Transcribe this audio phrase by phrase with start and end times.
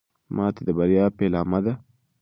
[0.35, 1.73] ماتې د بریا پیلامه ده.